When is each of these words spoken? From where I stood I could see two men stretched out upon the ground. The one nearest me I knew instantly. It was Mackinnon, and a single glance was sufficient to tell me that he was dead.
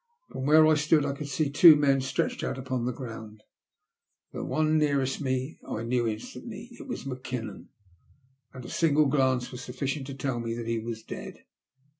From 0.31 0.47
where 0.47 0.65
I 0.65 0.73
stood 0.73 1.05
I 1.05 1.13
could 1.13 1.27
see 1.27 1.51
two 1.51 1.75
men 1.75 2.01
stretched 2.01 2.43
out 2.43 2.57
upon 2.57 2.85
the 2.85 2.91
ground. 2.91 3.43
The 4.33 4.43
one 4.43 4.79
nearest 4.79 5.21
me 5.21 5.59
I 5.69 5.83
knew 5.83 6.07
instantly. 6.07 6.69
It 6.71 6.87
was 6.87 7.05
Mackinnon, 7.05 7.69
and 8.51 8.65
a 8.65 8.69
single 8.69 9.05
glance 9.05 9.51
was 9.51 9.61
sufficient 9.61 10.07
to 10.07 10.15
tell 10.15 10.39
me 10.39 10.55
that 10.55 10.65
he 10.65 10.79
was 10.79 11.03
dead. 11.03 11.43